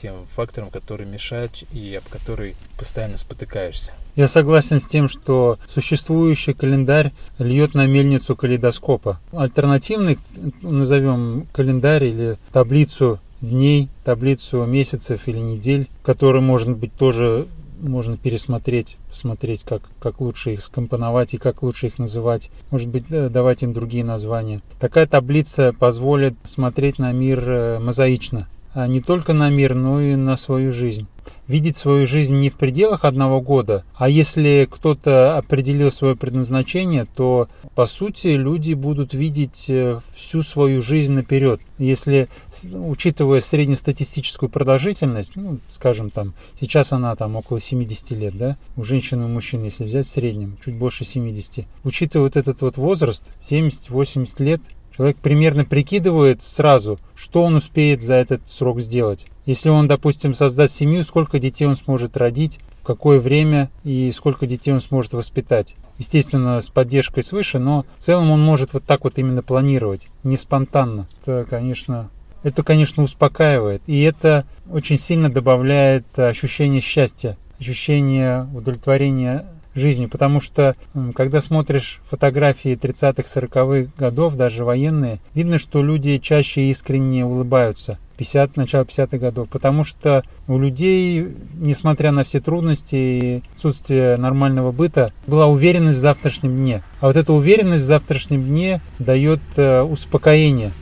тем 0.00 0.26
фактором, 0.26 0.70
который 0.70 1.06
мешает 1.06 1.64
и 1.72 1.94
об 1.94 2.08
который 2.08 2.56
постоянно 2.78 3.16
спотыкаешься. 3.16 3.92
Я 4.16 4.28
согласен 4.28 4.80
с 4.80 4.86
тем, 4.86 5.08
что 5.08 5.58
существующий 5.68 6.52
календарь 6.52 7.12
льет 7.38 7.74
на 7.74 7.86
мельницу 7.86 8.36
калейдоскопа. 8.36 9.20
Альтернативный, 9.32 10.18
назовем 10.62 11.46
календарь 11.52 12.04
или 12.04 12.38
таблицу 12.52 13.20
дней, 13.40 13.88
таблицу 14.04 14.64
месяцев 14.66 15.26
или 15.26 15.38
недель, 15.38 15.88
который 16.02 16.40
может 16.40 16.70
быть 16.70 16.92
тоже 16.94 17.46
можно 17.80 18.16
пересмотреть, 18.16 18.96
посмотреть, 19.08 19.62
как, 19.62 19.82
как 20.00 20.20
лучше 20.20 20.54
их 20.54 20.64
скомпоновать 20.64 21.34
и 21.34 21.38
как 21.38 21.62
лучше 21.62 21.88
их 21.88 21.98
называть. 21.98 22.50
Может 22.70 22.88
быть, 22.88 23.08
давать 23.08 23.62
им 23.62 23.72
другие 23.72 24.04
названия. 24.04 24.62
Такая 24.80 25.06
таблица 25.06 25.72
позволит 25.72 26.34
смотреть 26.44 26.98
на 26.98 27.12
мир 27.12 27.48
э, 27.48 27.78
мозаично. 27.78 28.48
А 28.72 28.86
не 28.86 29.00
только 29.00 29.32
на 29.32 29.50
мир, 29.50 29.74
но 29.74 30.00
и 30.00 30.16
на 30.16 30.36
свою 30.36 30.72
жизнь 30.72 31.06
видеть 31.46 31.76
свою 31.76 32.06
жизнь 32.06 32.36
не 32.36 32.50
в 32.50 32.54
пределах 32.54 33.04
одного 33.04 33.40
года, 33.40 33.84
а 33.94 34.08
если 34.08 34.68
кто-то 34.70 35.36
определил 35.36 35.90
свое 35.90 36.16
предназначение, 36.16 37.06
то 37.06 37.48
по 37.74 37.86
сути 37.86 38.28
люди 38.28 38.74
будут 38.74 39.14
видеть 39.14 39.66
э, 39.68 40.00
всю 40.14 40.42
свою 40.42 40.80
жизнь 40.80 41.12
наперед. 41.12 41.60
Если, 41.78 42.28
учитывая 42.72 43.40
среднестатистическую 43.40 44.48
продолжительность, 44.48 45.36
ну, 45.36 45.58
скажем, 45.68 46.10
там, 46.10 46.34
сейчас 46.58 46.92
она 46.92 47.14
там 47.16 47.36
около 47.36 47.60
70 47.60 48.10
лет, 48.12 48.36
да, 48.36 48.56
у 48.76 48.84
женщин 48.84 49.22
и 49.22 49.24
у 49.24 49.28
мужчин, 49.28 49.64
если 49.64 49.84
взять 49.84 50.06
в 50.06 50.10
среднем, 50.10 50.56
чуть 50.64 50.76
больше 50.76 51.04
70. 51.04 51.66
Учитывая 51.82 52.26
вот 52.26 52.36
этот 52.36 52.60
вот 52.60 52.76
возраст, 52.76 53.30
70-80 53.48 54.42
лет, 54.42 54.60
Человек 54.96 55.16
примерно 55.16 55.64
прикидывает 55.64 56.40
сразу, 56.40 57.00
что 57.16 57.42
он 57.42 57.56
успеет 57.56 58.00
за 58.00 58.14
этот 58.14 58.48
срок 58.48 58.80
сделать. 58.80 59.26
Если 59.46 59.68
он, 59.68 59.88
допустим, 59.88 60.34
создаст 60.34 60.74
семью, 60.74 61.04
сколько 61.04 61.38
детей 61.38 61.66
он 61.66 61.76
сможет 61.76 62.16
родить, 62.16 62.60
в 62.80 62.86
какое 62.86 63.20
время 63.20 63.70
и 63.82 64.10
сколько 64.12 64.46
детей 64.46 64.72
он 64.72 64.80
сможет 64.80 65.12
воспитать. 65.12 65.74
Естественно, 65.98 66.60
с 66.60 66.68
поддержкой 66.68 67.22
свыше, 67.22 67.58
но 67.58 67.86
в 67.96 68.02
целом 68.02 68.30
он 68.30 68.42
может 68.42 68.72
вот 68.72 68.84
так 68.84 69.04
вот 69.04 69.18
именно 69.18 69.42
планировать, 69.42 70.08
не 70.22 70.36
спонтанно. 70.36 71.06
Это, 71.22 71.46
конечно, 71.48 72.10
это, 72.42 72.62
конечно, 72.62 73.02
успокаивает. 73.02 73.82
И 73.86 74.02
это 74.02 74.44
очень 74.70 74.98
сильно 74.98 75.30
добавляет 75.30 76.06
ощущение 76.18 76.80
счастья, 76.80 77.36
ощущение 77.58 78.48
удовлетворения 78.54 79.46
жизнью, 79.74 80.08
потому 80.08 80.40
что 80.40 80.76
когда 81.14 81.40
смотришь 81.40 82.00
фотографии 82.08 82.78
30-х, 82.80 83.22
40-х 83.22 83.90
годов, 83.98 84.36
даже 84.36 84.64
военные, 84.64 85.18
видно, 85.34 85.58
что 85.58 85.82
люди 85.82 86.18
чаще 86.18 86.70
искренне 86.70 87.24
улыбаются. 87.24 87.98
50, 88.16 88.56
начало 88.56 88.84
50-х 88.84 89.18
годов, 89.18 89.48
потому 89.48 89.82
что 89.84 90.22
у 90.46 90.58
людей, 90.58 91.34
несмотря 91.56 92.12
на 92.12 92.24
все 92.24 92.40
трудности 92.40 92.94
и 92.94 93.42
отсутствие 93.54 94.16
нормального 94.16 94.70
быта, 94.72 95.12
была 95.26 95.48
уверенность 95.48 95.98
в 95.98 96.00
завтрашнем 96.00 96.56
дне. 96.56 96.82
А 97.00 97.08
вот 97.08 97.16
эта 97.16 97.32
уверенность 97.32 97.82
в 97.82 97.86
завтрашнем 97.86 98.44
дне 98.44 98.80
дает 98.98 99.40
э, 99.56 99.82
успокоение. 99.82 100.72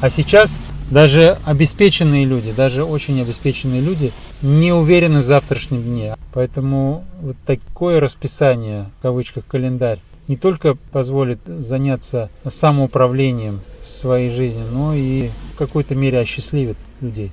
А 0.00 0.10
сейчас 0.10 0.60
даже 0.90 1.38
обеспеченные 1.44 2.24
люди, 2.24 2.52
даже 2.52 2.84
очень 2.84 3.20
обеспеченные 3.20 3.80
люди 3.80 4.12
не 4.42 4.72
уверены 4.72 5.20
в 5.20 5.24
завтрашнем 5.24 5.82
дне. 5.82 6.16
Поэтому 6.32 7.04
вот 7.20 7.36
такое 7.46 8.00
расписание, 8.00 8.90
в 8.98 9.02
кавычках, 9.02 9.46
календарь, 9.46 10.00
не 10.28 10.36
только 10.36 10.74
позволит 10.74 11.40
заняться 11.46 12.30
самоуправлением 12.48 13.60
своей 13.86 14.30
жизни, 14.30 14.64
но 14.70 14.94
и 14.94 15.30
в 15.54 15.56
какой-то 15.56 15.94
мере 15.94 16.20
осчастливит 16.20 16.76
людей. 17.00 17.30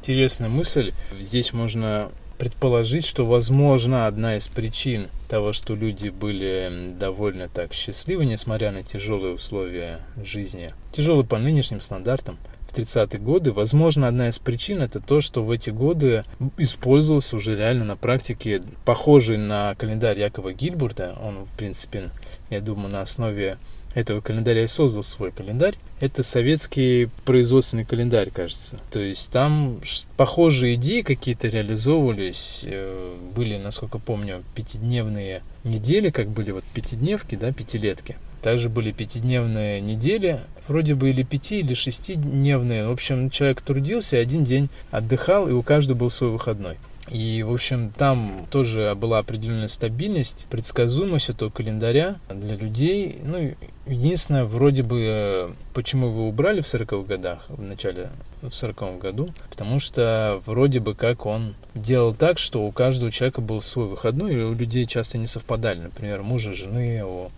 Интересная 0.00 0.48
мысль. 0.48 0.92
Здесь 1.18 1.52
можно 1.52 2.08
предположить, 2.38 3.06
что, 3.06 3.24
возможно, 3.24 4.06
одна 4.06 4.36
из 4.36 4.48
причин 4.48 5.08
того, 5.28 5.52
что 5.52 5.74
люди 5.74 6.08
были 6.08 6.94
довольно 6.98 7.48
так 7.48 7.72
счастливы, 7.72 8.26
несмотря 8.26 8.70
на 8.70 8.82
тяжелые 8.82 9.34
условия 9.34 10.00
жизни, 10.24 10.72
тяжелые 10.92 11.24
по 11.24 11.38
нынешним 11.38 11.80
стандартам, 11.80 12.36
в 12.74 12.78
30-е 12.78 13.20
годы. 13.20 13.52
Возможно, 13.52 14.08
одна 14.08 14.28
из 14.28 14.38
причин 14.38 14.82
это 14.82 15.00
то, 15.00 15.20
что 15.20 15.42
в 15.42 15.50
эти 15.50 15.70
годы 15.70 16.24
использовался 16.58 17.36
уже 17.36 17.56
реально 17.56 17.84
на 17.84 17.96
практике 17.96 18.62
похожий 18.84 19.36
на 19.38 19.74
календарь 19.76 20.18
Якова 20.18 20.52
Гильбурта. 20.52 21.16
Он, 21.22 21.44
в 21.44 21.50
принципе, 21.50 22.10
я 22.50 22.60
думаю, 22.60 22.88
на 22.90 23.00
основе 23.00 23.58
этого 23.94 24.20
календаря 24.20 24.64
и 24.64 24.66
создал 24.66 25.02
свой 25.02 25.30
календарь. 25.30 25.76
Это 26.00 26.22
советский 26.22 27.08
производственный 27.24 27.84
календарь, 27.84 28.30
кажется. 28.30 28.80
То 28.90 28.98
есть 28.98 29.30
там 29.30 29.80
похожие 30.16 30.74
идеи 30.74 31.02
какие-то 31.02 31.48
реализовывались. 31.48 32.62
Э, 32.64 33.16
были, 33.34 33.56
насколько 33.56 33.98
помню, 34.00 34.42
пятидневные 34.56 35.42
недели, 35.62 36.10
как 36.10 36.28
были 36.28 36.50
вот 36.50 36.64
пятидневки, 36.74 37.36
да, 37.36 37.52
пятилетки. 37.52 38.16
Также 38.44 38.68
были 38.68 38.92
пятидневные 38.92 39.80
недели, 39.80 40.38
вроде 40.68 40.94
бы 40.94 41.08
или 41.08 41.22
пяти, 41.22 41.60
или 41.60 41.72
шестидневные. 41.72 42.86
В 42.86 42.90
общем, 42.90 43.30
человек 43.30 43.62
трудился, 43.62 44.18
один 44.18 44.44
день 44.44 44.68
отдыхал, 44.90 45.48
и 45.48 45.52
у 45.52 45.62
каждого 45.62 45.96
был 45.96 46.10
свой 46.10 46.28
выходной. 46.28 46.76
И, 47.08 47.42
в 47.42 47.50
общем, 47.50 47.90
там 47.96 48.46
тоже 48.50 48.94
была 48.96 49.20
определенная 49.20 49.68
стабильность, 49.68 50.44
предсказуемость 50.50 51.30
этого 51.30 51.48
календаря 51.48 52.16
для 52.28 52.54
людей. 52.56 53.16
Ну, 53.24 53.54
Единственное, 53.86 54.44
вроде 54.44 54.82
бы, 54.82 55.04
э, 55.06 55.50
почему 55.74 56.08
вы 56.08 56.26
убрали 56.26 56.62
в 56.62 56.66
40-х 56.66 57.06
годах, 57.06 57.44
в 57.48 57.60
начале, 57.60 58.08
в 58.40 58.50
40 58.50 58.98
году, 58.98 59.28
потому 59.50 59.78
что 59.78 60.40
вроде 60.46 60.80
бы 60.80 60.94
как 60.94 61.26
он 61.26 61.54
делал 61.74 62.14
так, 62.14 62.38
что 62.38 62.64
у 62.64 62.72
каждого 62.72 63.12
человека 63.12 63.42
был 63.42 63.60
свой 63.60 63.86
выходной, 63.86 64.32
и 64.32 64.38
у 64.38 64.54
людей 64.54 64.86
часто 64.86 65.18
не 65.18 65.26
совпадали. 65.26 65.80
Например, 65.80 66.22
мужа, 66.22 66.54
жены, 66.54 67.04
у, 67.04 67.30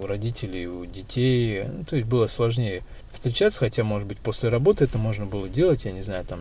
у 0.00 0.06
родителей, 0.06 0.66
у 0.66 0.84
детей. 0.84 1.64
Ну, 1.64 1.84
то 1.84 1.96
есть 1.96 2.08
было 2.08 2.26
сложнее 2.26 2.82
встречаться, 3.12 3.60
хотя, 3.60 3.84
может 3.84 4.08
быть, 4.08 4.18
после 4.18 4.48
работы 4.48 4.84
это 4.84 4.98
можно 4.98 5.26
было 5.26 5.48
делать, 5.48 5.84
я 5.84 5.92
не 5.92 6.02
знаю, 6.02 6.24
там, 6.24 6.40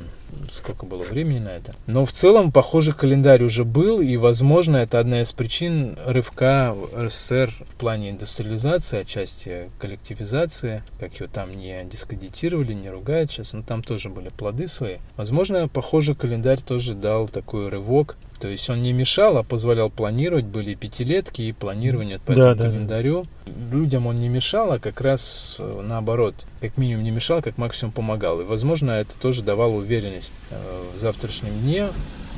сколько 0.49 0.85
было 0.85 1.03
времени 1.03 1.39
на 1.39 1.49
это. 1.49 1.75
Но 1.85 2.05
в 2.05 2.11
целом, 2.11 2.51
похоже, 2.51 2.93
календарь 2.93 3.43
уже 3.43 3.65
был, 3.65 3.99
и, 3.99 4.15
возможно, 4.17 4.77
это 4.77 4.99
одна 4.99 5.21
из 5.21 5.33
причин 5.33 5.97
рывка 6.05 6.73
в 6.73 7.05
РСФСР 7.05 7.53
в 7.69 7.75
плане 7.75 8.11
индустриализации, 8.11 9.01
отчасти 9.01 9.69
коллективизации, 9.79 10.83
как 10.99 11.19
ее 11.19 11.27
там 11.27 11.57
не 11.57 11.83
дискредитировали, 11.83 12.73
не 12.73 12.89
ругают 12.89 13.31
сейчас, 13.31 13.53
но 13.53 13.63
там 13.63 13.83
тоже 13.83 14.09
были 14.09 14.29
плоды 14.29 14.67
свои. 14.67 14.97
Возможно, 15.17 15.67
похоже, 15.67 16.15
календарь 16.15 16.61
тоже 16.61 16.93
дал 16.93 17.27
такой 17.27 17.67
рывок, 17.67 18.17
то 18.41 18.47
есть 18.47 18.67
он 18.71 18.81
не 18.81 18.91
мешал, 18.91 19.37
а 19.37 19.43
позволял 19.43 19.91
планировать, 19.91 20.45
были 20.45 20.73
пятилетки 20.73 21.43
и 21.43 21.51
планирование 21.51 22.17
по 22.17 22.33
да, 22.33 22.51
этому 22.51 22.55
да, 22.55 22.65
календарю. 22.65 23.25
Да. 23.45 23.51
Людям 23.71 24.07
он 24.07 24.15
не 24.15 24.29
мешал, 24.29 24.71
а 24.71 24.79
как 24.79 24.99
раз 24.99 25.57
э, 25.59 25.81
наоборот, 25.83 26.33
как 26.59 26.75
минимум 26.75 27.03
не 27.03 27.11
мешал, 27.11 27.43
как 27.43 27.59
максимум 27.59 27.93
помогал. 27.93 28.41
И, 28.41 28.43
возможно, 28.43 28.91
это 28.91 29.15
тоже 29.19 29.43
давало 29.43 29.73
уверенность 29.73 30.33
э, 30.49 30.55
в 30.95 30.97
завтрашнем 30.97 31.53
дне, 31.61 31.89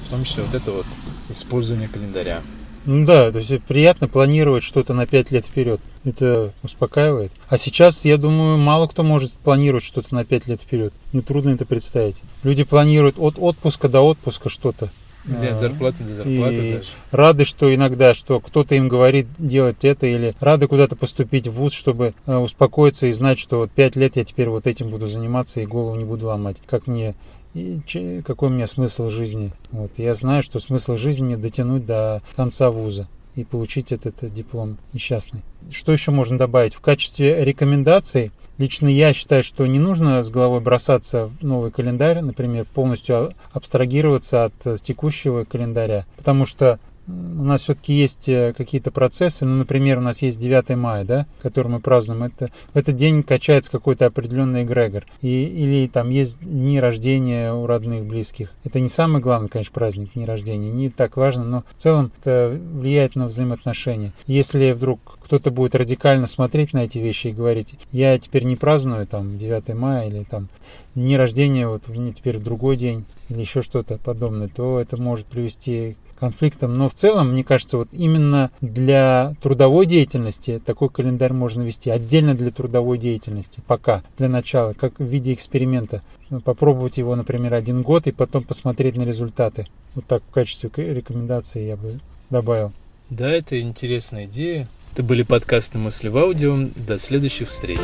в 0.05 0.09
том 0.09 0.25
числе 0.25 0.43
вот 0.43 0.53
это 0.53 0.71
вот 0.71 0.85
использование 1.29 1.87
календаря. 1.87 2.41
Ну 2.85 3.05
да, 3.05 3.31
то 3.31 3.39
есть 3.39 3.63
приятно 3.63 4.09
планировать 4.09 4.63
что-то 4.63 4.93
на 4.93 5.07
пять 5.07 5.31
лет 5.31 5.45
вперед. 5.45 5.79
Это 6.03 6.51
успокаивает. 6.63 7.31
А 7.47 7.57
сейчас, 7.57 8.03
я 8.03 8.17
думаю, 8.17 8.57
мало 8.57 8.87
кто 8.87 9.03
может 9.03 9.31
планировать 9.31 9.85
что-то 9.85 10.13
на 10.13 10.25
пять 10.25 10.47
лет 10.47 10.59
вперед. 10.59 10.93
Нетрудно 11.13 11.51
это 11.51 11.65
представить. 11.65 12.21
Люди 12.43 12.65
планируют 12.65 13.15
от 13.17 13.35
отпуска 13.37 13.87
до 13.87 14.01
отпуска 14.01 14.49
что-то. 14.49 14.89
Или 15.25 15.47
от 15.47 15.57
зарплаты 15.57 16.03
до 16.03 16.13
зарплаты 16.15 16.69
и 16.69 16.73
даже. 16.77 16.89
Рады, 17.11 17.45
что 17.45 17.73
иногда, 17.73 18.13
что 18.13 18.39
кто-то 18.39 18.75
им 18.75 18.87
говорит 18.87 19.27
делать 19.37 19.85
это, 19.85 20.05
или 20.05 20.35
рады 20.39 20.67
куда-то 20.67 20.95
поступить 20.95 21.47
в 21.47 21.53
ВУЗ, 21.53 21.73
чтобы 21.73 22.13
э, 22.25 22.35
успокоиться 22.35 23.07
и 23.07 23.11
знать, 23.13 23.39
что 23.39 23.59
вот 23.59 23.71
пять 23.71 23.95
лет 23.95 24.17
я 24.17 24.25
теперь 24.25 24.49
вот 24.49 24.67
этим 24.67 24.89
буду 24.89 25.07
заниматься 25.07 25.61
и 25.61 25.65
голову 25.65 25.95
не 25.95 26.05
буду 26.05 26.27
ломать. 26.27 26.57
Как 26.65 26.87
мне 26.87 27.15
и 27.53 27.79
че, 27.85 28.21
какой 28.25 28.49
у 28.49 28.51
меня 28.51 28.67
смысл 28.67 29.09
жизни. 29.09 29.53
Вот. 29.71 29.91
Я 29.97 30.15
знаю, 30.15 30.43
что 30.43 30.59
смысл 30.59 30.97
жизни 30.97 31.23
мне 31.23 31.37
дотянуть 31.37 31.85
до 31.85 32.21
конца 32.35 32.71
вуза 32.71 33.07
и 33.35 33.43
получить 33.43 33.91
этот, 33.91 34.17
этот 34.17 34.33
диплом 34.33 34.77
несчастный. 34.91 35.41
Что 35.71 35.91
еще 35.91 36.11
можно 36.11 36.37
добавить? 36.37 36.73
В 36.73 36.81
качестве 36.81 37.43
рекомендаций 37.43 38.31
Лично 38.57 38.87
я 38.87 39.13
считаю, 39.13 39.43
что 39.43 39.65
не 39.65 39.79
нужно 39.79 40.21
с 40.21 40.29
головой 40.29 40.61
бросаться 40.61 41.27
в 41.27 41.43
новый 41.43 41.71
календарь, 41.71 42.21
например, 42.21 42.65
полностью 42.65 43.33
абстрагироваться 43.51 44.45
от 44.45 44.53
э, 44.65 44.77
текущего 44.81 45.43
календаря, 45.43 46.05
потому 46.17 46.45
что 46.45 46.79
у 47.07 47.43
нас 47.43 47.61
все-таки 47.61 47.93
есть 47.93 48.29
э, 48.29 48.53
какие-то 48.55 48.91
процессы. 48.91 49.45
Ну, 49.45 49.57
например, 49.57 49.97
у 49.97 50.01
нас 50.01 50.21
есть 50.21 50.39
9 50.39 50.69
мая, 50.77 51.03
да, 51.03 51.27
который 51.41 51.67
мы 51.67 51.79
празднуем. 51.79 52.23
Это, 52.23 52.49
в 52.73 52.77
этот 52.77 52.95
день 52.95 53.23
качается 53.23 53.71
какой-то 53.71 54.05
определенный 54.05 54.63
эгрегор. 54.63 55.05
И, 55.21 55.43
или 55.43 55.87
там 55.87 56.09
есть 56.09 56.39
дни 56.39 56.79
рождения 56.79 57.53
у 57.53 57.65
родных, 57.65 58.05
близких. 58.05 58.51
Это 58.63 58.79
не 58.79 58.89
самый 58.89 59.21
главный, 59.21 59.49
конечно, 59.49 59.73
праздник 59.73 60.13
дни 60.13 60.25
рождения. 60.25 60.71
Не 60.71 60.89
так 60.89 61.17
важно, 61.17 61.43
но 61.43 61.63
в 61.75 61.81
целом 61.81 62.11
это 62.19 62.57
влияет 62.73 63.15
на 63.15 63.27
взаимоотношения. 63.27 64.13
Если 64.25 64.71
вдруг 64.71 65.17
кто-то 65.23 65.51
будет 65.51 65.75
радикально 65.75 66.27
смотреть 66.27 66.73
на 66.73 66.85
эти 66.85 66.99
вещи 66.99 67.27
и 67.27 67.33
говорить, 67.33 67.75
я 67.91 68.17
теперь 68.17 68.43
не 68.43 68.55
праздную 68.55 69.07
там 69.07 69.37
9 69.37 69.73
мая 69.73 70.07
или 70.07 70.23
там 70.23 70.47
дни 70.95 71.17
рождения, 71.17 71.67
вот 71.67 71.87
мне 71.87 72.13
теперь 72.13 72.37
в 72.37 72.43
другой 72.43 72.77
день 72.77 73.05
или 73.29 73.41
еще 73.41 73.61
что-то 73.61 73.97
подобное, 73.97 74.47
то 74.47 74.79
это 74.79 74.97
может 74.97 75.25
привести 75.25 75.97
конфликтам. 76.23 76.73
Но 76.75 76.87
в 76.87 76.93
целом, 76.93 77.33
мне 77.33 77.43
кажется, 77.43 77.77
вот 77.77 77.89
именно 77.91 78.49
для 78.61 79.35
трудовой 79.41 79.85
деятельности 79.85 80.61
такой 80.65 80.87
календарь 80.89 81.33
можно 81.33 81.63
вести. 81.63 81.89
Отдельно 81.89 82.33
для 82.33 82.49
трудовой 82.49 82.97
деятельности. 82.97 83.61
Пока. 83.67 84.03
Для 84.17 84.29
начала. 84.29 84.71
Как 84.71 84.99
в 84.99 85.03
виде 85.03 85.33
эксперимента. 85.33 86.01
Попробовать 86.45 86.97
его, 86.97 87.13
например, 87.17 87.53
один 87.53 87.81
год 87.81 88.07
и 88.07 88.13
потом 88.13 88.45
посмотреть 88.45 88.95
на 88.95 89.03
результаты. 89.03 89.67
Вот 89.95 90.05
так 90.05 90.23
в 90.23 90.33
качестве 90.33 90.69
рекомендации 90.93 91.67
я 91.67 91.75
бы 91.75 91.99
добавил. 92.29 92.71
Да, 93.09 93.29
это 93.29 93.59
интересная 93.59 94.23
идея. 94.23 94.69
Это 94.93 95.03
были 95.03 95.23
подкасты 95.23 95.77
«Мысли 95.77 96.07
в 96.07 96.17
аудио». 96.17 96.57
До 96.75 96.97
следующих 96.97 97.49
встреч. 97.49 97.81